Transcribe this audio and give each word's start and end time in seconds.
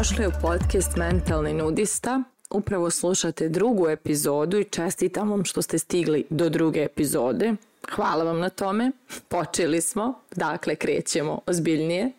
Dobrodošli 0.00 0.26
u 0.26 0.40
podcast 0.42 0.96
Mentalni 0.96 1.52
nudista. 1.52 2.22
Upravo 2.50 2.90
slušate 2.90 3.48
drugu 3.48 3.88
epizodu 3.88 4.58
i 4.58 4.64
čestitam 4.64 5.30
vam 5.30 5.44
što 5.44 5.62
ste 5.62 5.78
stigli 5.78 6.26
do 6.30 6.48
druge 6.48 6.82
epizode. 6.82 7.54
Hvala 7.94 8.24
vam 8.24 8.40
na 8.40 8.48
tome. 8.48 8.92
Počeli 9.28 9.80
smo, 9.80 10.20
dakle 10.36 10.76
krećemo 10.76 11.40
ozbiljnije. 11.46 12.12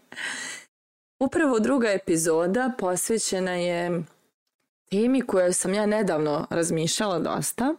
Upravo 1.20 1.60
druga 1.60 1.90
epizoda 1.90 2.72
posvećena 2.80 3.52
je 3.52 4.04
temi 4.90 5.22
koju 5.22 5.54
sam 5.54 5.74
ja 5.74 5.86
nedavno 5.86 6.48
razmišljala 6.50 7.20
dosta, 7.20 7.76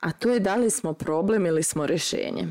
a 0.00 0.12
to 0.12 0.30
je 0.30 0.40
da 0.40 0.56
li 0.56 0.70
smo 0.70 0.92
problem 0.92 1.46
ili 1.46 1.62
smo 1.62 1.86
rešenje. 1.86 2.48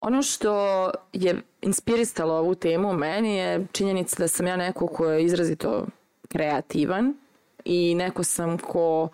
Ono 0.00 0.22
što 0.22 0.90
je 1.12 1.42
inspirisalo 1.62 2.34
ovu 2.34 2.54
temu 2.54 2.92
meni 2.92 3.36
je 3.36 3.66
činjenica 3.72 4.16
da 4.18 4.28
sam 4.28 4.46
ja 4.46 4.56
neko 4.56 4.86
ko 4.86 5.06
je 5.06 5.24
izrazito 5.24 5.86
kreativan 6.28 7.14
i 7.64 7.94
neko 7.94 8.24
sam 8.24 8.58
ko 8.58 9.08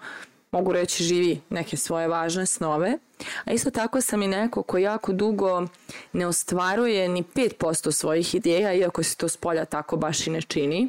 mogu 0.51 0.73
reći 0.73 1.05
živi 1.05 1.41
neke 1.51 1.77
svoje 1.77 2.09
važne 2.09 2.47
snove, 2.47 2.99
a 3.45 3.53
isto 3.53 3.71
tako 3.71 4.01
sam 4.01 4.23
i 4.23 4.29
neko 4.29 4.63
ko 4.63 4.79
jako 4.79 5.13
dugo 5.13 5.67
ne 6.13 6.27
ostvaruje 6.27 7.09
ni 7.09 7.23
5% 7.23 7.91
svojih 7.93 8.35
ideja, 8.35 8.75
iako 8.75 9.03
se 9.03 9.17
to 9.17 9.29
s 9.29 9.37
polja 9.37 9.65
tako 9.65 9.97
baš 9.97 10.27
i 10.27 10.31
ne 10.31 10.43
čini. 10.43 10.89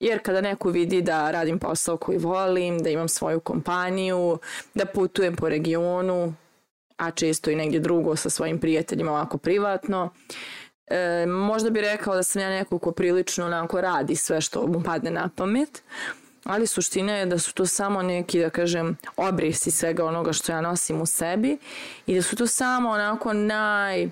Jer 0.00 0.22
kada 0.22 0.40
neko 0.40 0.68
vidi 0.68 1.02
da 1.02 1.30
radim 1.30 1.58
posao 1.58 1.96
koji 1.96 2.18
volim, 2.18 2.82
da 2.82 2.90
imam 2.90 3.08
svoju 3.08 3.40
kompaniju, 3.40 4.38
da 4.74 4.86
putujem 4.86 5.36
po 5.36 5.48
regionu, 5.48 6.34
a 7.00 7.10
često 7.10 7.50
i 7.50 7.56
negdje 7.56 7.80
drugo 7.80 8.16
sa 8.16 8.30
svojim 8.30 8.58
prijateljima 8.58 9.10
ovako 9.10 9.38
privatno, 9.38 10.12
e, 10.86 11.26
možda 11.26 11.70
bi 11.70 11.80
rekao 11.80 12.14
da 12.14 12.22
sam 12.22 12.42
ja 12.42 12.48
neko 12.50 12.78
ko 12.78 12.92
prilično 12.92 13.46
onako 13.46 13.80
radi 13.80 14.16
sve 14.16 14.40
što 14.40 14.66
mu 14.66 14.82
padne 14.82 15.10
na 15.10 15.28
pamet, 15.36 15.82
ali 16.44 16.66
suština 16.66 17.16
je 17.16 17.26
da 17.26 17.38
su 17.38 17.54
to 17.54 17.66
samo 17.66 18.02
neki, 18.02 18.40
da 18.40 18.50
kažem, 18.50 18.96
obrisi 19.16 19.70
svega 19.70 20.04
onoga 20.04 20.32
što 20.32 20.52
ja 20.52 20.60
nosim 20.60 21.00
u 21.00 21.06
sebi 21.06 21.58
i 22.06 22.14
da 22.14 22.22
su 22.22 22.36
to 22.36 22.46
samo 22.46 22.90
onako 22.90 23.32
naj, 23.32 24.02
e, 24.02 24.08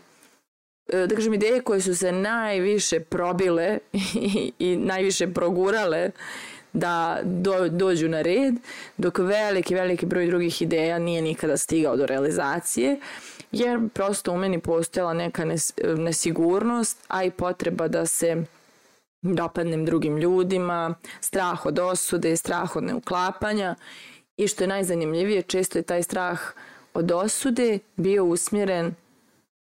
da 1.06 1.14
kažem, 1.14 1.34
ideje 1.34 1.60
koje 1.60 1.80
su 1.80 1.96
se 1.96 2.12
najviše 2.12 3.00
probile 3.00 3.78
i, 4.14 4.52
i 4.58 4.76
najviše 4.76 5.32
progurale 5.32 6.10
da 6.72 7.20
do, 7.24 7.68
dođu 7.68 8.08
na 8.08 8.22
red, 8.22 8.54
dok 8.96 9.18
veliki, 9.18 9.74
veliki 9.74 10.06
broj 10.06 10.26
drugih 10.26 10.62
ideja 10.62 10.98
nije 10.98 11.22
nikada 11.22 11.56
stigao 11.56 11.96
do 11.96 12.06
realizacije, 12.06 13.00
jer 13.52 13.88
prosto 13.94 14.32
u 14.32 14.36
meni 14.36 14.60
postojala 14.60 15.14
neka 15.14 15.44
nes, 15.44 15.72
nesigurnost, 15.96 16.98
a 17.08 17.24
i 17.24 17.30
potreba 17.30 17.88
da 17.88 18.06
se 18.06 18.44
dopadnem 19.22 19.84
drugim 19.84 20.18
ljudima, 20.18 20.94
strah 21.20 21.66
od 21.66 21.78
osude, 21.78 22.36
strah 22.36 22.76
od 22.76 22.84
neuklapanja 22.84 23.74
i 24.36 24.48
što 24.48 24.64
je 24.64 24.68
najzanimljivije, 24.68 25.42
često 25.42 25.78
je 25.78 25.82
taj 25.82 26.02
strah 26.02 26.40
od 26.94 27.12
osude 27.12 27.78
bio 27.96 28.24
usmjeren 28.24 28.94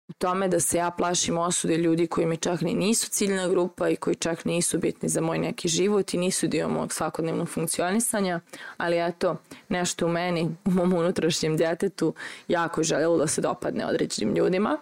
u 0.08 0.14
tome 0.14 0.48
da 0.48 0.60
se 0.60 0.78
ja 0.78 0.92
plašim 0.92 1.38
osude 1.38 1.78
ljudi 1.78 2.08
koji 2.08 2.28
mi 2.28 2.38
čak 2.38 2.62
ni 2.62 2.74
nisu 2.74 3.10
ciljna 3.10 3.48
grupa 3.48 3.90
i 3.90 3.96
koji 3.96 4.16
čak 4.16 4.46
nisu 4.46 4.78
bitni 4.78 5.10
za 5.10 5.22
moj 5.22 5.38
neki 5.38 5.68
život 5.68 6.14
i 6.14 6.18
nisu 6.18 6.48
dio 6.48 6.70
mog 6.70 6.94
svakodnevnog 6.94 7.50
funkcionisanja, 7.50 8.40
ali 8.78 9.08
eto, 9.08 9.38
nešto 9.70 10.06
u 10.06 10.10
meni, 10.10 10.56
u 10.66 10.72
mom 10.72 10.94
unutrašnjem 10.94 11.58
djetetu 11.58 12.14
jako 12.48 12.82
je 12.82 12.86
željelo 12.86 13.18
da 13.18 13.28
se 13.28 13.42
dopadne 13.42 13.86
određenim 13.86 14.36
ljudima. 14.36 14.78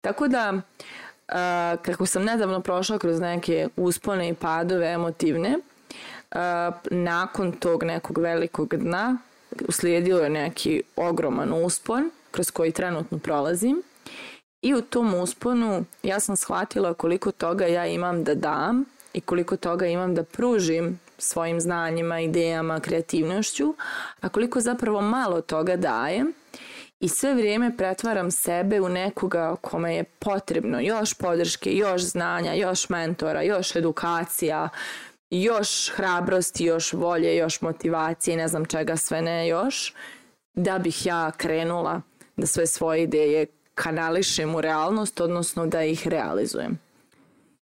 Tako 0.00 0.28
da, 0.28 0.60
kako 1.82 2.06
sam 2.06 2.24
nedavno 2.24 2.60
prošla 2.60 2.98
kroz 2.98 3.20
neke 3.20 3.68
uspone 3.76 4.28
i 4.28 4.34
padove 4.34 4.86
emotivne, 4.86 5.58
nakon 6.90 7.52
tog 7.52 7.82
nekog 7.82 8.18
velikog 8.18 8.76
dna 8.76 9.16
uslijedio 9.68 10.18
je 10.18 10.30
neki 10.30 10.82
ogroman 10.96 11.52
uspon 11.64 12.10
kroz 12.30 12.50
koji 12.50 12.72
trenutno 12.72 13.18
prolazim 13.18 13.82
I 14.62 14.74
u 14.74 14.82
tom 14.82 15.14
usponu 15.14 15.84
ja 16.02 16.20
sam 16.20 16.36
shvatila 16.36 16.94
koliko 16.94 17.32
toga 17.32 17.66
ja 17.66 17.86
imam 17.86 18.24
da 18.24 18.34
dam 18.34 18.84
i 19.12 19.20
koliko 19.20 19.56
toga 19.56 19.86
imam 19.86 20.14
da 20.14 20.24
pružim 20.24 21.00
svojim 21.18 21.60
znanjima, 21.60 22.20
idejama, 22.20 22.80
kreativnošću, 22.80 23.74
a 24.20 24.28
koliko 24.28 24.60
zapravo 24.60 25.00
malo 25.00 25.40
toga 25.40 25.76
dajem 25.76 26.32
i 27.00 27.08
sve 27.08 27.34
vrijeme 27.34 27.76
pretvaram 27.76 28.30
sebe 28.30 28.80
u 28.80 28.88
nekoga 28.88 29.56
kome 29.60 29.96
je 29.96 30.04
potrebno 30.04 30.80
još 30.80 31.14
podrške, 31.14 31.72
još 31.72 32.02
znanja, 32.02 32.54
još 32.54 32.88
mentora, 32.88 33.42
još 33.42 33.76
edukacija, 33.76 34.68
još 35.30 35.90
hrabrosti, 35.94 36.64
još 36.64 36.92
volje, 36.92 37.36
još 37.36 37.60
motivacije, 37.60 38.36
ne 38.36 38.48
znam 38.48 38.64
čega 38.64 38.96
sve 38.96 39.22
ne 39.22 39.48
još, 39.48 39.94
da 40.54 40.78
bih 40.78 41.06
ja 41.06 41.30
krenula 41.36 42.00
da 42.36 42.46
sve 42.46 42.66
svoje 42.66 43.02
ideje 43.02 43.46
kanališem 43.74 44.54
u 44.54 44.60
realnost, 44.60 45.20
odnosno 45.20 45.66
da 45.66 45.82
ih 45.82 46.08
realizujem. 46.08 46.78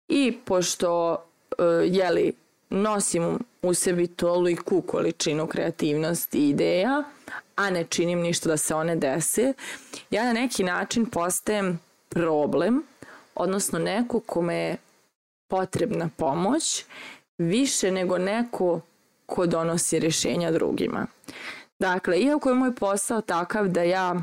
I 0.08 0.38
pošto 0.46 1.16
e, 1.16 1.64
jeli, 1.86 2.34
nosim 2.70 3.40
u 3.62 3.74
sebi 3.74 4.08
toliku 4.08 4.82
količinu 4.82 5.48
kreativnosti 5.48 6.40
i 6.40 6.50
ideja, 6.50 7.04
a 7.56 7.70
ne 7.70 7.84
činim 7.84 8.20
ništa 8.20 8.50
da 8.50 8.58
se 8.58 8.76
one 8.76 8.96
dese, 8.96 9.54
ja 10.12 10.26
na 10.26 10.34
neki 10.34 10.64
način 10.64 11.06
postajem 11.06 11.80
problem, 12.10 12.84
odnosno 13.36 13.80
neko 13.80 14.20
kome 14.20 14.56
je 14.56 14.78
potrebna 15.48 16.10
pomoć, 16.18 16.86
više 17.38 17.92
nego 17.92 18.18
neko 18.18 18.82
ko 19.26 19.46
donosi 19.46 20.00
rješenja 20.00 20.52
drugima. 20.52 21.08
Dakle, 21.80 22.20
iako 22.20 22.50
je 22.50 22.56
moj 22.56 22.76
posao 22.76 23.22
takav 23.22 23.68
da 23.68 23.84
ja 23.84 24.16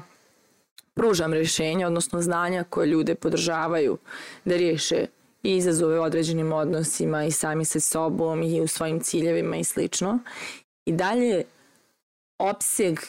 pružam 0.95 1.33
rješenja, 1.33 1.87
odnosno 1.87 2.23
znanja 2.23 2.65
koje 2.71 2.87
ljude 2.87 3.15
podržavaju 3.15 3.99
da 4.45 4.57
riješe 4.57 5.07
i 5.43 5.57
izazove 5.57 6.01
u 6.01 6.03
određenim 6.03 6.53
odnosima 6.53 7.25
i 7.25 7.31
sami 7.31 7.65
sa 7.65 7.81
sobom 7.81 8.43
i 8.43 8.61
u 8.61 8.67
svojim 8.67 9.01
ciljevima 9.01 9.57
i 9.57 9.65
slično. 9.65 10.19
I 10.87 10.93
dalje 10.93 11.45
opseg 12.39 13.01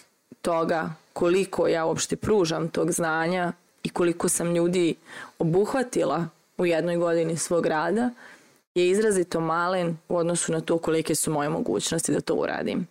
toga 0.41 0.93
koliko 1.13 1.67
ja 1.67 1.85
uopšte 1.85 2.15
pružam 2.15 2.69
tog 2.69 2.91
znanja 2.91 3.53
i 3.83 3.89
koliko 3.89 4.29
sam 4.29 4.55
ljudi 4.55 4.95
obuhvatila 5.39 6.27
u 6.57 6.65
jednoj 6.65 6.97
godini 6.97 7.37
svog 7.37 7.65
rada 7.65 8.09
je 8.75 8.89
izrazito 8.89 9.39
malen 9.39 9.97
u 10.09 10.17
odnosu 10.17 10.51
na 10.51 10.61
to 10.61 10.77
kolike 10.77 11.15
su 11.15 11.31
moje 11.31 11.49
mogućnosti 11.49 12.11
da 12.11 12.21
to 12.21 12.33
uradim. 12.33 12.87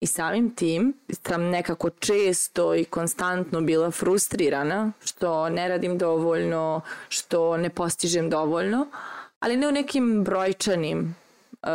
I 0.00 0.06
samim 0.06 0.54
tim 0.54 0.94
sam 1.26 1.42
nekako 1.42 1.90
često 1.90 2.74
i 2.74 2.84
konstantno 2.84 3.60
bila 3.60 3.90
frustrirana 3.90 4.92
što 5.04 5.48
ne 5.48 5.68
radim 5.68 5.98
dovoljno, 5.98 6.80
što 7.08 7.56
ne 7.56 7.70
postižem 7.70 8.30
dovoljno, 8.30 8.86
ali 9.40 9.56
ne 9.56 9.68
u 9.68 9.72
nekim 9.72 10.24
brojčanim 10.24 11.16
uh, 11.62 11.68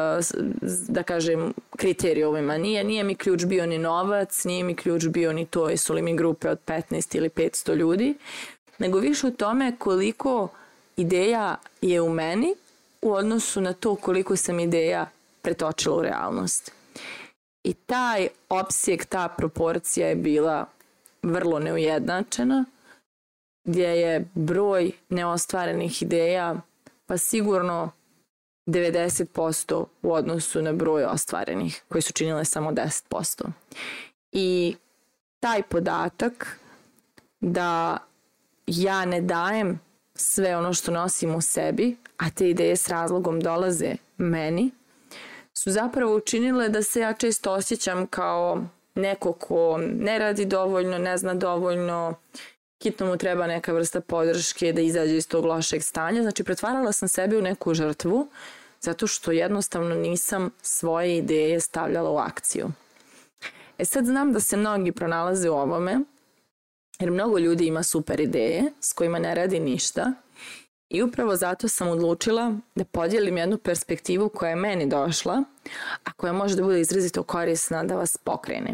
da 0.88 1.04
kažem 1.04 1.54
kriterijumima. 1.78 2.58
Nije, 2.58 2.84
nije 2.84 3.04
mi 3.04 3.16
ključ 3.16 3.46
bio 3.46 3.66
ni 3.66 3.78
novac, 3.78 4.46
nije 4.46 4.64
mi 4.64 4.76
ključ 4.76 5.08
bio 5.08 5.34
ni 5.34 5.46
to 5.46 5.70
jesu 5.70 5.94
li 5.94 6.02
mi 6.02 6.16
grupe 6.16 6.50
od 6.50 6.60
15 6.66 7.18
ili 7.18 7.30
500 7.30 7.76
ljudi, 7.76 8.16
nego 8.80 9.00
više 9.00 9.28
u 9.28 9.32
tome 9.32 9.76
koliko 9.78 10.48
ideja 10.98 11.56
je 11.82 12.02
u 12.02 12.10
meni 12.10 12.56
u 13.02 13.14
odnosu 13.14 13.62
na 13.62 13.74
to 13.74 13.96
koliko 13.96 14.36
sam 14.36 14.60
ideja 14.60 15.10
pretočila 15.42 15.98
u 15.98 16.02
realnost. 16.02 16.72
I 17.64 17.74
taj 17.74 18.28
opsjek, 18.50 19.06
ta 19.06 19.28
proporcija 19.38 20.08
je 20.08 20.16
bila 20.16 20.66
vrlo 21.24 21.60
neujednačena, 21.60 22.66
gdje 23.64 23.88
je 23.88 24.30
broj 24.34 24.92
neostvarenih 25.10 26.02
ideja 26.02 26.56
pa 27.06 27.18
sigurno 27.18 27.92
90% 28.68 29.86
u 30.02 30.14
odnosu 30.14 30.62
na 30.62 30.74
broj 30.74 31.04
ostvarenih, 31.04 31.84
koji 31.88 32.02
su 32.02 32.14
činile 32.14 32.46
samo 32.46 32.72
10%. 32.72 33.52
I 34.32 34.76
taj 35.40 35.64
podatak 35.64 36.60
da 37.40 37.98
ja 38.68 39.06
ne 39.06 39.22
dajem 39.22 39.80
sve 40.20 40.58
ono 40.58 40.74
što 40.74 40.92
nosim 40.92 41.36
u 41.36 41.42
sebi, 41.42 41.98
a 42.18 42.30
te 42.30 42.50
ideje 42.50 42.76
s 42.76 42.88
razlogom 42.88 43.40
dolaze 43.40 43.96
meni, 44.18 44.72
su 45.54 45.72
zapravo 45.72 46.16
učinile 46.16 46.70
da 46.70 46.84
se 46.84 47.00
ja 47.00 47.14
često 47.14 47.52
osjećam 47.52 48.08
kao 48.08 48.64
neko 48.96 49.34
ko 49.34 49.78
ne 49.78 50.20
radi 50.20 50.46
dovoljno, 50.46 50.98
ne 50.98 51.18
zna 51.18 51.34
dovoljno, 51.34 52.14
hitno 52.84 53.06
mu 53.06 53.18
treba 53.18 53.48
neka 53.48 53.74
vrsta 53.74 54.02
podrške 54.02 54.74
da 54.74 54.82
izađe 54.82 55.18
iz 55.18 55.28
tog 55.28 55.46
lošeg 55.46 55.84
stanja. 55.84 56.22
Znači, 56.22 56.44
pretvarala 56.44 56.92
sam 56.92 57.08
sebe 57.08 57.38
u 57.38 57.42
neku 57.42 57.74
žrtvu 57.74 58.28
zato 58.82 59.08
što 59.08 59.32
jednostavno 59.32 59.96
nisam 59.96 60.50
svoje 60.62 61.18
ideje 61.18 61.60
stavljala 61.60 62.10
u 62.10 62.18
akciju. 62.18 62.68
E 63.78 63.86
sad 63.86 64.06
znam 64.06 64.34
da 64.34 64.40
se 64.40 64.58
mnogi 64.58 64.92
pronalaze 64.92 65.50
u 65.50 65.54
ovome, 65.54 66.00
jer 67.00 67.12
mnogo 67.12 67.38
ljudi 67.38 67.66
ima 67.66 67.84
super 67.84 68.20
ideje 68.20 68.64
s 68.80 68.94
kojima 68.94 69.20
ne 69.20 69.36
radi 69.36 69.60
ništa 69.60 70.14
I 70.90 71.02
upravo 71.04 71.36
zato 71.36 71.68
sam 71.68 71.88
odlučila 71.88 72.54
da 72.76 72.86
podijelim 72.86 73.38
jednu 73.38 73.58
perspektivu 73.58 74.30
koja 74.30 74.50
je 74.50 74.56
meni 74.56 74.88
došla, 74.88 75.44
a 76.04 76.12
koja 76.12 76.34
može 76.34 76.56
da 76.56 76.64
bude 76.64 76.82
izrazito 76.82 77.24
korisna 77.24 77.84
da 77.84 77.96
vas 77.96 78.18
pokrene. 78.18 78.74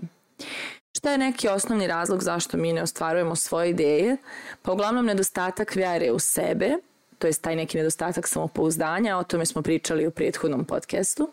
Šta 0.97 1.11
je 1.11 1.17
neki 1.17 1.47
osnovni 1.47 1.87
razlog 1.87 2.23
zašto 2.23 2.57
mi 2.57 2.73
ne 2.73 2.81
ostvarujemo 2.81 3.35
svoje 3.35 3.69
ideje? 3.69 4.17
Pa 4.61 4.71
uglavnom 4.71 5.05
nedostatak 5.05 5.75
vjere 5.75 6.11
u 6.11 6.19
sebe, 6.19 6.75
to 7.19 7.27
je 7.27 7.33
taj 7.33 7.55
neki 7.55 7.77
nedostatak 7.77 8.27
samopouzdanja, 8.27 9.17
o 9.17 9.23
tome 9.23 9.45
smo 9.45 9.61
pričali 9.61 10.07
u 10.07 10.11
prethodnom 10.11 10.65
podcastu, 10.65 11.31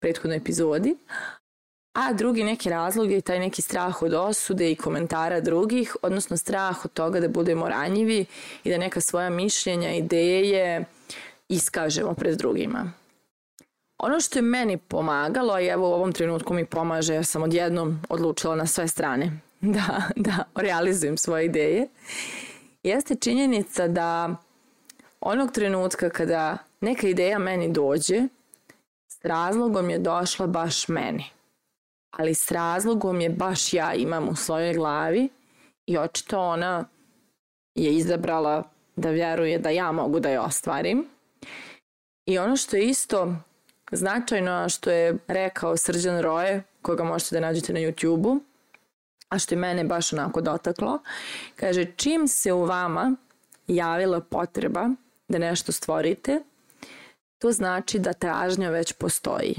prethodnoj 0.00 0.36
epizodi. 0.36 0.96
A 1.96 2.12
drugi 2.12 2.44
neki 2.44 2.70
razlog 2.70 3.10
je 3.10 3.20
taj 3.20 3.38
neki 3.38 3.62
strah 3.62 4.02
od 4.02 4.14
osude 4.14 4.70
i 4.70 4.76
komentara 4.76 5.40
drugih, 5.40 5.96
odnosno 6.02 6.36
strah 6.36 6.84
od 6.84 6.92
toga 6.92 7.20
da 7.20 7.28
budemo 7.28 7.68
ranjivi 7.68 8.24
i 8.64 8.70
da 8.70 8.78
neka 8.78 9.00
svoja 9.00 9.30
mišljenja, 9.30 9.94
ideje 9.94 10.84
iskažemo 11.48 12.14
pred 12.14 12.38
drugima. 12.38 12.92
Ono 13.98 14.20
što 14.20 14.38
je 14.38 14.42
meni 14.42 14.78
pomagalo, 14.78 15.60
i 15.60 15.66
evo 15.66 15.88
u 15.90 15.92
ovom 15.92 16.12
trenutku 16.12 16.54
mi 16.54 16.64
pomaže 16.64 17.14
jer 17.14 17.26
sam 17.26 17.42
odjednom 17.42 18.02
odlučila 18.08 18.56
na 18.56 18.66
sve 18.66 18.88
strane 18.88 19.40
da, 19.60 20.02
da 20.16 20.44
realizujem 20.54 21.16
svoje 21.16 21.44
ideje, 21.44 21.88
jeste 22.82 23.14
činjenica 23.14 23.88
da 23.88 24.36
onog 25.20 25.52
trenutka 25.52 26.10
kada 26.10 26.58
neka 26.80 27.08
ideja 27.08 27.38
meni 27.38 27.72
dođe, 27.72 28.22
s 29.08 29.24
razlogom 29.24 29.90
je 29.90 29.98
došla 29.98 30.46
baš 30.46 30.88
meni. 30.88 31.35
Ali 32.18 32.34
s 32.34 32.50
razlogom 32.50 33.20
je 33.20 33.30
baš 33.30 33.72
ja 33.72 33.94
imam 33.94 34.28
u 34.28 34.36
svojoj 34.36 34.74
glavi 34.74 35.28
i 35.86 35.98
očito 35.98 36.40
ona 36.40 36.84
je 37.74 37.96
izabrala 37.96 38.62
da 38.96 39.10
vjeruje 39.10 39.58
da 39.58 39.70
ja 39.70 39.92
mogu 39.92 40.20
da 40.20 40.28
je 40.28 40.40
ostvarim. 40.40 41.06
I 42.26 42.38
ono 42.38 42.56
što 42.56 42.76
je 42.76 42.86
isto 42.86 43.34
značajno, 43.92 44.68
što 44.68 44.90
je 44.90 45.18
rekao 45.28 45.76
Srđan 45.76 46.20
Roje, 46.22 46.62
koga 46.82 47.04
možete 47.04 47.36
da 47.36 47.46
nađete 47.46 47.72
na 47.72 47.80
YouTube-u, 47.80 48.40
a 49.28 49.38
što 49.38 49.54
je 49.54 49.58
mene 49.58 49.84
baš 49.84 50.12
onako 50.12 50.40
dotaklo, 50.40 50.98
kaže 51.56 51.84
čim 51.96 52.28
se 52.28 52.52
u 52.52 52.64
vama 52.64 53.16
javila 53.66 54.20
potreba 54.20 54.88
da 55.28 55.38
nešto 55.38 55.72
stvorite, 55.72 56.40
to 57.38 57.52
znači 57.52 57.98
da 57.98 58.12
tražnja 58.12 58.70
već 58.70 58.92
postoji. 58.92 59.54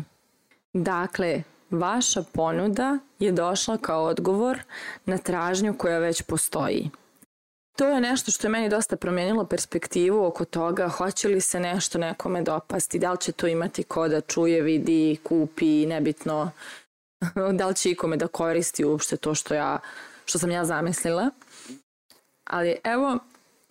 Dakle, 0.73 1.43
vaša 1.71 2.23
ponuda 2.33 2.97
je 3.19 3.31
došla 3.31 3.77
kao 3.77 4.03
odgovor 4.03 4.59
na 5.05 5.17
tražnju 5.17 5.77
koja 5.77 5.99
već 5.99 6.21
postoji. 6.21 6.89
To 7.77 7.87
je 7.87 8.01
nešto 8.01 8.31
što 8.31 8.47
je 8.47 8.51
meni 8.51 8.69
dosta 8.69 8.95
promijenilo 8.95 9.45
perspektivu 9.45 10.25
oko 10.25 10.45
toga 10.45 10.87
hoće 10.87 11.27
li 11.27 11.41
se 11.41 11.59
nešto 11.59 11.97
nekome 11.97 12.41
dopasti, 12.41 12.99
da 12.99 13.11
li 13.11 13.17
će 13.17 13.31
to 13.31 13.47
imati 13.47 13.83
ko 13.83 14.07
da 14.07 14.21
čuje, 14.21 14.61
vidi, 14.61 15.17
kupi, 15.23 15.85
nebitno, 15.85 16.51
da 17.59 17.67
li 17.67 17.75
će 17.75 17.91
ikome 17.91 18.17
da 18.17 18.27
koristi 18.27 18.85
uopšte 18.85 19.17
to 19.17 19.35
što, 19.35 19.53
ja, 19.53 19.79
što 20.25 20.39
sam 20.39 20.51
ja 20.51 20.65
zamislila. 20.65 21.29
Ali 22.43 22.75
evo, 22.83 23.17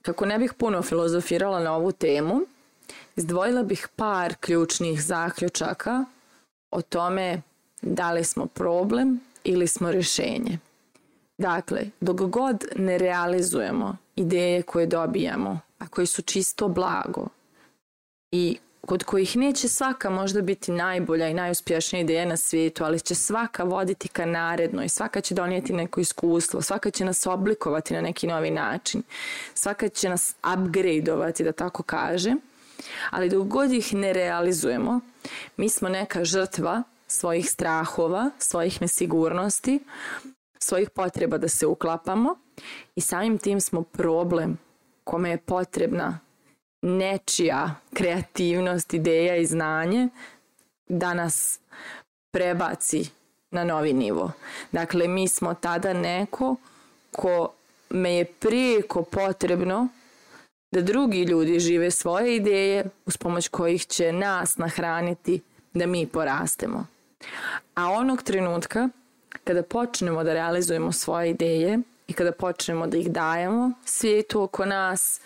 kako 0.02 0.26
ne 0.26 0.38
bih 0.38 0.52
puno 0.54 0.82
filozofirala 0.82 1.60
na 1.60 1.74
ovu 1.74 1.92
temu, 1.92 2.40
izdvojila 3.16 3.62
bih 3.62 3.88
par 3.96 4.34
ključnih 4.40 5.02
zaključaka 5.02 6.04
o 6.70 6.82
tome 6.82 7.42
da 7.86 8.12
li 8.12 8.24
smo 8.24 8.46
problem 8.46 9.20
ili 9.44 9.66
smo 9.66 9.90
rješenje. 9.90 10.58
Dakle, 11.38 11.82
dok 12.00 12.16
god 12.16 12.64
ne 12.76 12.98
realizujemo 12.98 13.96
ideje 14.16 14.62
koje 14.62 14.86
dobijamo, 14.86 15.60
a 15.78 15.88
koje 15.88 16.06
su 16.06 16.22
čisto 16.22 16.68
blago 16.68 17.28
i 18.32 18.58
kod 18.86 19.04
kojih 19.04 19.36
neće 19.36 19.68
svaka 19.68 20.10
možda 20.10 20.42
biti 20.42 20.72
najbolja 20.72 21.28
i 21.28 21.34
najuspješnija 21.34 22.02
ideja 22.02 22.24
na 22.24 22.36
svijetu, 22.36 22.84
ali 22.84 23.00
će 23.00 23.14
svaka 23.14 23.64
voditi 23.64 24.08
ka 24.08 24.26
naredno 24.26 24.84
i 24.84 24.88
svaka 24.88 25.20
će 25.20 25.34
donijeti 25.34 25.72
neko 25.72 26.00
iskustvo, 26.00 26.62
svaka 26.62 26.90
će 26.90 27.04
nas 27.04 27.26
oblikovati 27.26 27.94
na 27.94 28.00
neki 28.00 28.26
novi 28.26 28.50
način, 28.50 29.02
svaka 29.54 29.88
će 29.88 30.08
nas 30.08 30.34
upgradeovati, 30.54 31.44
da 31.44 31.52
tako 31.52 31.82
kažem, 31.82 32.38
ali 33.10 33.28
dok 33.28 33.46
god 33.46 33.72
ih 33.72 33.94
ne 33.94 34.12
realizujemo, 34.12 35.00
mi 35.56 35.68
smo 35.68 35.88
neka 35.88 36.24
žrtva 36.24 36.82
svojih 37.06 37.50
strahova, 37.50 38.30
svojih 38.38 38.80
nesigurnosti, 38.80 39.80
svojih 40.58 40.90
potreba 40.90 41.38
da 41.38 41.48
se 41.48 41.66
uklapamo 41.66 42.38
i 42.94 43.00
samim 43.00 43.38
tim 43.38 43.60
smo 43.60 43.82
problem 43.82 44.58
kome 45.04 45.30
je 45.30 45.38
potrebna 45.38 46.18
nečija 46.82 47.74
kreativnost, 47.94 48.94
ideja 48.94 49.36
i 49.36 49.46
znanje 49.46 50.08
da 50.88 51.14
nas 51.14 51.60
prebaci 52.32 53.10
na 53.50 53.64
novi 53.64 53.92
nivo. 53.92 54.32
Dakle, 54.72 55.08
mi 55.08 55.28
smo 55.28 55.54
tada 55.54 55.92
neko 55.92 56.56
ko 57.16 57.52
me 57.90 58.14
je 58.14 58.24
prijeko 58.24 59.02
potrebno 59.02 59.88
da 60.72 60.80
drugi 60.80 61.22
ljudi 61.22 61.60
žive 61.60 61.90
svoje 61.90 62.36
ideje 62.36 62.84
uz 63.06 63.16
pomoć 63.16 63.48
kojih 63.48 63.86
će 63.86 64.12
nas 64.12 64.56
nahraniti 64.56 65.40
da 65.74 65.86
mi 65.86 66.06
porastemo. 66.06 66.86
A 67.74 67.90
onog 67.90 68.22
trenutka 68.22 68.88
kada 69.44 69.62
počnemo 69.62 70.24
da 70.24 70.34
realizujemo 70.34 70.92
svoje 70.92 71.30
ideje 71.30 71.78
i 72.08 72.12
kada 72.12 72.32
počnemo 72.32 72.86
da 72.86 72.96
ih 72.96 73.10
dajemo 73.12 73.72
svijetu 73.84 74.42
oko 74.42 74.64
nas, 74.64 75.20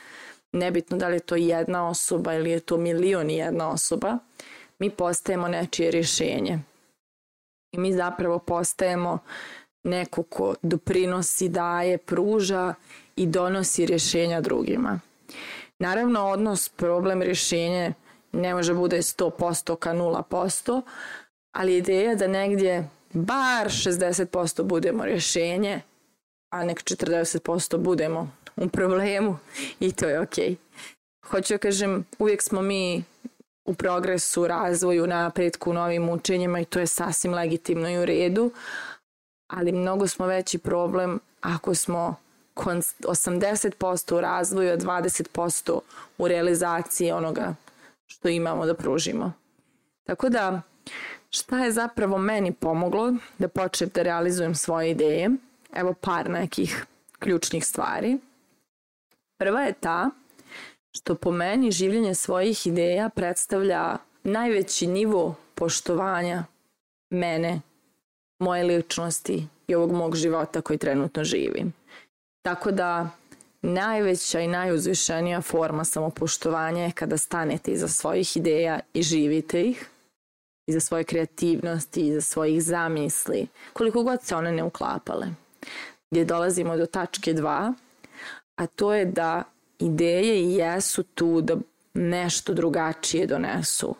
nebitno 0.52 0.96
da 0.96 1.08
li 1.08 1.16
je 1.16 1.20
to 1.20 1.36
jedna 1.36 1.88
osoba 1.88 2.34
ili 2.34 2.50
je 2.50 2.60
to 2.60 2.76
milion 2.76 3.30
i 3.30 3.36
jedna 3.36 3.70
osoba, 3.70 4.18
mi 4.78 4.90
postajemo 4.90 5.48
nečije 5.48 5.90
rješenje. 5.90 6.58
I 7.72 7.78
mi 7.78 7.92
zapravo 7.92 8.38
postajemo 8.38 9.18
neko 9.84 10.22
ko 10.22 10.54
doprinosi, 10.62 11.48
daje, 11.48 11.98
pruža 11.98 12.74
i 13.16 13.26
donosi 13.26 13.86
rješenja 13.86 14.40
drugima. 14.40 15.00
Naravno, 15.78 16.28
odnos 16.28 16.68
problem 16.68 17.22
rješenje 17.22 17.92
ne 18.32 18.54
može 18.54 18.74
bude 18.74 18.96
100% 18.96 19.76
ka 19.76 19.92
0%, 19.92 20.82
ali 21.52 21.76
ideja 21.76 22.14
da 22.14 22.26
negdje 22.26 22.88
bar 23.12 23.68
60% 23.68 24.62
budemo 24.62 25.04
rješenje, 25.04 25.80
a 26.50 26.64
nek 26.64 26.82
40% 26.82 27.76
budemo 27.76 28.30
u 28.56 28.68
problemu 28.68 29.38
i 29.80 29.92
to 29.92 30.08
je 30.08 30.20
ok. 30.20 30.34
Hoću 31.26 31.54
da 31.54 31.58
kažem, 31.58 32.04
uvijek 32.18 32.42
smo 32.42 32.62
mi 32.62 33.04
u 33.64 33.74
progresu, 33.74 34.46
razvoju, 34.46 35.06
napretku, 35.06 35.72
novim 35.72 36.08
učenjima 36.08 36.60
i 36.60 36.64
to 36.64 36.80
je 36.80 36.86
sasvim 36.86 37.34
legitimno 37.34 37.90
i 37.90 37.98
u 37.98 38.04
redu, 38.04 38.50
ali 39.46 39.72
mnogo 39.72 40.06
smo 40.06 40.26
veći 40.26 40.58
problem 40.58 41.20
ako 41.40 41.74
smo 41.74 42.16
80% 42.56 44.14
u 44.14 44.20
razvoju, 44.20 44.72
a 44.72 44.76
20% 44.76 45.80
u 46.18 46.28
realizaciji 46.28 47.12
onoga 47.12 47.54
što 48.06 48.28
imamo 48.28 48.66
da 48.66 48.74
pružimo. 48.74 49.32
Tako 50.06 50.28
da, 50.28 50.62
šta 51.30 51.64
je 51.64 51.72
zapravo 51.72 52.18
meni 52.18 52.52
pomoglo 52.52 53.14
da 53.38 53.48
počnem 53.48 53.90
da 53.94 54.02
realizujem 54.02 54.54
svoje 54.54 54.90
ideje? 54.90 55.30
Evo 55.72 55.94
par 55.94 56.30
nekih 56.30 56.86
ključnih 57.18 57.66
stvari. 57.66 58.18
Prva 59.38 59.60
je 59.60 59.72
ta 59.72 60.10
što 60.96 61.14
po 61.14 61.30
meni 61.32 61.70
življenje 61.70 62.14
svojih 62.14 62.66
ideja 62.66 63.08
predstavlja 63.08 63.98
najveći 64.24 64.86
nivo 64.86 65.34
poštovanja 65.54 66.44
mene, 67.10 67.60
moje 68.38 68.64
ličnosti 68.64 69.46
i 69.66 69.74
ovog 69.74 69.92
mog 69.92 70.16
života 70.16 70.60
koji 70.60 70.78
trenutno 70.78 71.24
živim. 71.24 71.72
Tako 72.42 72.70
da 72.70 73.10
najveća 73.62 74.40
i 74.40 74.48
najuzvišenija 74.48 75.40
forma 75.40 75.84
samopoštovanja 75.84 76.82
je 76.82 76.92
kada 76.92 77.16
stanete 77.16 77.70
iza 77.70 77.88
svojih 77.88 78.36
ideja 78.36 78.80
i 78.94 79.02
živite 79.02 79.62
ih, 79.62 79.88
iza 80.70 80.80
svoje 80.80 81.04
kreativnosti, 81.04 82.06
iza 82.06 82.20
svojih 82.20 82.62
zamisli, 82.62 83.46
koliko 83.72 84.02
god 84.02 84.22
se 84.22 84.36
one 84.36 84.52
ne 84.52 84.62
uklapale. 84.62 85.26
Gdje 86.10 86.24
dolazimo 86.24 86.76
do 86.76 86.86
tačke 86.86 87.34
2, 87.34 87.74
a 88.56 88.66
to 88.66 88.94
je 88.94 89.04
da 89.04 89.42
ideje 89.78 90.42
i 90.42 90.54
jesu 90.54 91.02
tu 91.02 91.40
da 91.40 91.56
nešto 91.94 92.54
drugačije 92.54 93.26
donesu. 93.26 93.94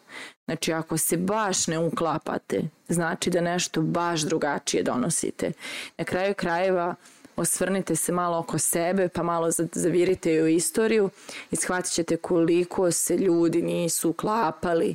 Znači 0.45 0.73
ako 0.73 0.99
se 0.99 1.17
baš 1.17 1.67
ne 1.67 1.79
uklapate, 1.79 2.62
znači 2.89 3.31
da 3.31 3.41
nešto 3.41 3.83
baš 3.83 4.21
drugačije 4.21 4.83
donosite. 4.83 5.53
Na 5.99 6.05
kraju 6.05 6.35
krajeva 6.35 6.95
osvrnite 7.37 7.97
se 7.97 8.12
malo 8.12 8.39
oko 8.39 8.59
sebe 8.59 9.09
pa 9.09 9.23
malo 9.23 9.49
zavirite 9.73 10.43
u 10.43 10.49
istoriju 10.49 11.11
i 11.50 11.57
shvatit 11.57 11.93
ćete 11.93 12.17
koliko 12.17 12.91
se 12.91 13.17
ljudi 13.17 13.62
nisu 13.62 14.11
uklapali, 14.11 14.95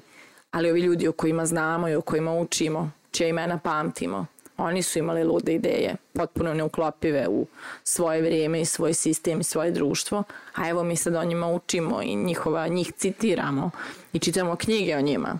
ali 0.56 0.72
ovi 0.72 0.82
ljudi 0.82 1.08
o 1.08 1.12
kojima 1.12 1.46
znamo 1.46 1.90
i 1.90 1.96
o 1.96 2.02
kojima 2.02 2.34
učimo, 2.34 2.92
čija 3.12 3.30
imena 3.30 3.60
pamtimo, 3.60 4.26
Oni 4.58 4.84
su 4.84 5.00
imali 5.00 5.24
lude 5.24 5.54
ideje, 5.54 5.96
potpuno 6.14 6.54
neuklopive 6.54 7.28
u 7.28 7.48
svoje 7.84 8.22
vrijeme 8.22 8.62
i 8.62 8.66
svoj 8.66 8.94
sistem 8.94 9.40
i 9.40 9.44
svoje 9.44 9.72
društvo, 9.72 10.24
a 10.54 10.70
evo 10.70 10.84
mi 10.84 10.96
sad 10.96 11.16
o 11.16 11.24
njima 11.24 11.48
učimo 11.48 12.02
i 12.02 12.16
njihova, 12.16 12.68
njih 12.68 12.92
citiramo 12.98 13.72
i 14.14 14.20
čitamo 14.20 14.56
knjige 14.56 14.96
o 14.98 15.02
njima. 15.02 15.40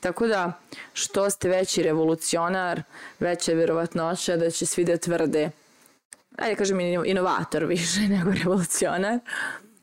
Tako 0.00 0.26
da, 0.26 0.52
što 0.92 1.30
ste 1.30 1.48
veći 1.48 1.82
revolucionar, 1.82 2.82
veća 3.20 3.52
je 3.52 3.56
verovatnoća 3.56 4.36
da 4.36 4.50
će 4.50 4.66
svi 4.66 4.84
da 4.84 4.96
tvrde, 4.96 5.50
ajde 6.38 6.56
kažem 6.56 6.80
inovator 6.80 7.64
više 7.64 8.00
nego 8.16 8.30
revolucionar, 8.30 9.18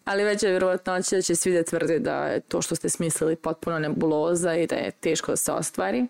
ali 0.06 0.24
veća 0.24 0.48
je 0.48 0.54
verovatnoća 0.54 1.16
da 1.16 1.22
će 1.22 1.36
svi 1.36 1.54
da 1.54 1.64
tvrde 1.64 2.00
da 2.00 2.26
je 2.26 2.40
to 2.40 2.62
što 2.62 2.76
ste 2.76 2.90
smislili 2.90 3.36
potpuno 3.36 3.80
nebuloza 3.80 4.56
i 4.56 4.68
da 4.68 4.76
je 4.76 4.92
teško 4.92 5.32
da 5.32 5.36
se 5.36 5.52
ostvari. 5.52 6.08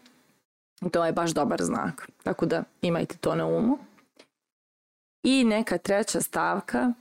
To 0.91 1.05
je 1.05 1.11
baš 1.11 1.31
dobar 1.31 1.61
znak. 1.63 2.09
Tako 2.23 2.45
da 2.45 2.63
imajte 2.81 3.17
to 3.17 3.35
na 3.35 3.45
umu. 3.45 3.77
I 5.23 5.43
neka 5.43 5.77
treća 5.77 6.21
stavka 6.21 6.93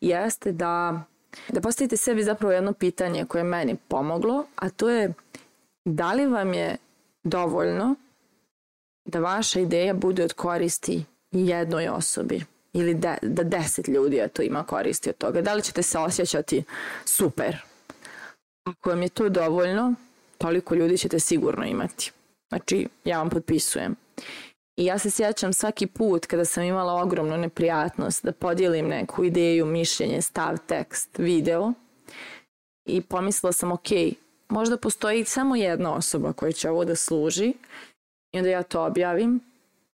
jeste 0.00 0.52
da, 0.52 1.04
da 1.48 1.60
postavite 1.60 1.96
sebi 1.96 2.22
zapravo 2.22 2.52
jedno 2.52 2.72
pitanje 2.72 3.24
koje 3.24 3.40
je 3.40 3.44
meni 3.44 3.76
pomoglo, 3.88 4.44
a 4.56 4.70
to 4.70 4.90
je 4.90 5.12
da 5.84 6.12
li 6.12 6.26
vam 6.26 6.54
je 6.54 6.76
dovoljno 7.24 7.94
da 9.04 9.20
vaša 9.20 9.60
ideja 9.60 9.94
bude 9.94 10.24
od 10.24 10.32
koristi 10.32 11.04
jednoj 11.30 11.88
osobi 11.88 12.51
ili 12.72 12.94
de, 12.94 13.16
da 13.22 13.42
deset 13.42 13.88
ljudi 13.88 14.22
to 14.32 14.42
ima 14.42 14.64
koristi 14.64 15.10
od 15.10 15.16
toga. 15.16 15.42
Da 15.42 15.54
li 15.54 15.62
ćete 15.62 15.82
se 15.82 15.98
osjećati 15.98 16.64
super? 17.04 17.56
Ako 18.64 18.90
vam 18.90 19.02
je 19.02 19.08
to 19.08 19.28
dovoljno, 19.28 19.94
toliko 20.38 20.74
ljudi 20.74 20.98
ćete 20.98 21.20
sigurno 21.20 21.64
imati. 21.66 22.12
Znači, 22.48 22.88
ja 23.04 23.18
vam 23.18 23.30
potpisujem. 23.30 23.96
I 24.76 24.84
ja 24.84 24.98
se 24.98 25.10
sjećam 25.10 25.52
svaki 25.52 25.86
put 25.86 26.26
kada 26.26 26.44
sam 26.44 26.64
imala 26.64 27.02
ogromnu 27.02 27.36
neprijatnost 27.36 28.24
da 28.24 28.32
podijelim 28.32 28.88
neku 28.88 29.24
ideju, 29.24 29.66
mišljenje, 29.66 30.22
stav, 30.22 30.58
tekst, 30.66 31.18
video 31.18 31.72
i 32.88 33.00
pomislila 33.00 33.52
sam, 33.52 33.72
ok, 33.72 33.88
možda 34.48 34.76
postoji 34.76 35.24
samo 35.24 35.56
jedna 35.56 35.94
osoba 35.94 36.32
koja 36.32 36.52
će 36.52 36.70
ovo 36.70 36.84
da 36.84 36.96
služi 36.96 37.52
i 38.32 38.38
onda 38.38 38.50
ja 38.50 38.62
to 38.62 38.84
objavim 38.84 39.40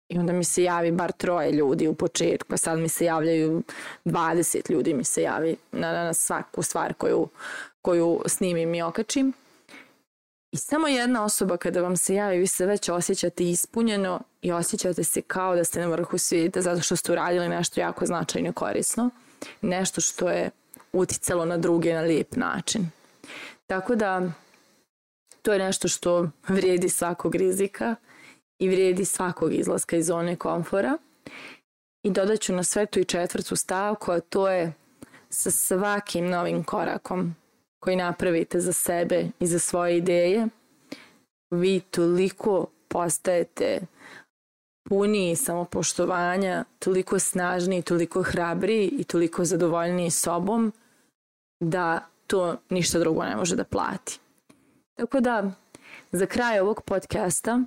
i 0.08 0.18
onda 0.18 0.32
mi 0.32 0.44
se 0.44 0.62
javi 0.62 0.92
bar 0.92 1.12
troje 1.12 1.52
ljudi 1.52 1.88
u 1.88 1.94
početku, 1.94 2.56
sad 2.56 2.78
mi 2.78 2.88
se 2.88 3.04
javljaju 3.04 3.62
20 4.04 4.70
ljudi 4.70 4.94
mi 4.94 5.04
se 5.04 5.22
javi 5.22 5.56
na, 5.72 5.92
na 5.92 6.14
svaku 6.14 6.62
stvar 6.62 6.94
koju, 6.94 7.28
koju 7.82 8.22
snimim 8.26 8.74
i 8.74 8.82
okačim. 8.82 9.32
I 10.52 10.56
samo 10.56 10.88
jedna 10.88 11.24
osoba 11.24 11.56
kada 11.56 11.82
vam 11.82 11.96
se 11.96 12.14
javi, 12.14 12.38
vi 12.38 12.46
se 12.46 12.66
već 12.66 12.88
osjećate 12.88 13.44
ispunjeno 13.44 14.20
i 14.42 14.52
osjećate 14.52 15.04
se 15.04 15.22
kao 15.22 15.56
da 15.56 15.64
ste 15.64 15.80
na 15.80 15.86
vrhu 15.86 16.18
svijeta 16.18 16.62
zato 16.62 16.82
što 16.82 16.96
ste 16.96 17.12
uradili 17.12 17.48
nešto 17.48 17.80
jako 17.80 18.06
značajno 18.06 18.48
i 18.48 18.52
korisno. 18.52 19.10
Nešto 19.60 20.00
što 20.00 20.30
je 20.30 20.50
uticalo 20.92 21.44
na 21.44 21.56
druge 21.56 21.94
na 21.94 22.00
lijep 22.00 22.36
način. 22.36 22.90
Tako 23.66 23.94
da 23.94 24.32
to 25.42 25.52
je 25.52 25.58
nešto 25.58 25.88
što 25.88 26.30
vrijedi 26.48 26.88
svakog 26.88 27.34
rizika 27.34 27.96
i 28.58 28.68
vrijedi 28.68 29.04
svakog 29.04 29.54
izlaska 29.54 29.96
iz 29.96 30.06
zone 30.06 30.36
komfora. 30.36 30.98
I 32.02 32.10
dodat 32.10 32.40
ću 32.40 32.52
na 32.52 32.62
sve 32.62 32.86
tu 32.86 33.00
i 33.00 33.04
četvrtu 33.04 33.56
stavku, 33.56 34.12
a 34.12 34.20
to 34.20 34.48
je 34.48 34.72
sa 35.28 35.50
svakim 35.50 36.26
novim 36.26 36.64
korakom 36.64 37.34
koji 37.80 37.96
napravite 37.96 38.60
za 38.60 38.72
sebe 38.72 39.28
i 39.40 39.46
za 39.46 39.58
svoje 39.58 39.96
ideje, 39.96 40.48
vi 41.50 41.80
toliko 41.80 42.66
postajete 42.88 43.80
puniji 44.88 45.36
samopoštovanja, 45.36 46.64
toliko 46.78 47.18
snažniji, 47.18 47.82
toliko 47.82 48.22
hrabriji 48.22 48.88
i 48.88 49.04
toliko 49.04 49.44
zadovoljniji 49.44 50.10
sobom 50.10 50.72
da 51.60 52.06
to 52.26 52.56
ništa 52.70 52.98
drugo 52.98 53.24
ne 53.24 53.36
može 53.36 53.56
da 53.56 53.64
plati. 53.64 54.20
Tako 54.96 55.20
da, 55.20 55.50
za 56.12 56.26
kraj 56.26 56.60
ovog 56.60 56.82
podcasta 56.82 57.60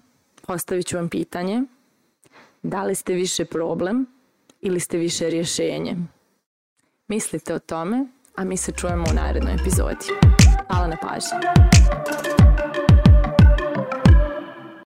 postavit 0.48 0.88
ću 0.88 0.98
vam 0.98 1.10
pitanje 1.10 1.64
da 2.64 2.84
li 2.84 2.96
ste 2.96 3.14
više 3.14 3.46
problem 3.46 4.06
ili 4.62 4.80
ste 4.80 4.98
više 4.98 5.30
rješenje. 5.30 5.96
Mislite 7.08 7.54
o 7.54 7.60
tome, 7.60 8.06
a 8.36 8.44
mi 8.44 8.58
se 8.58 8.72
čujemo 8.72 9.04
u 9.12 9.14
narednoj 9.14 9.54
epizodi. 9.54 10.06
Hvala 10.68 10.88
na 10.88 10.98
pažnji. 11.02 12.41